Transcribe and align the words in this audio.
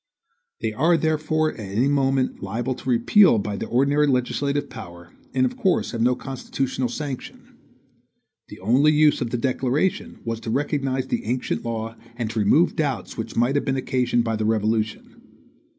They 0.61 0.73
are 0.73 0.97
therefore 0.97 1.53
at 1.53 1.59
any 1.59 1.87
moment 1.87 2.41
liable 2.41 2.73
to 2.73 2.89
repeal 2.89 3.37
by 3.37 3.55
the 3.55 3.67
ordinary 3.67 4.07
legislative 4.07 4.67
power, 4.67 5.13
and 5.31 5.45
of 5.45 5.55
course 5.55 5.91
have 5.91 6.01
no 6.01 6.15
constitutional 6.15 6.89
sanction. 6.89 7.55
The 8.47 8.59
only 8.61 8.91
use 8.93 9.21
of 9.21 9.29
the 9.29 9.37
declaration 9.37 10.17
was 10.25 10.39
to 10.39 10.49
recognize 10.49 11.05
the 11.09 11.25
ancient 11.25 11.63
law 11.63 11.97
and 12.15 12.31
to 12.31 12.39
remove 12.39 12.75
doubts 12.77 13.15
which 13.15 13.35
might 13.35 13.53
have 13.53 13.65
been 13.65 13.77
occasioned 13.77 14.23
by 14.23 14.35
the 14.37 14.45
Revolution. 14.45 15.21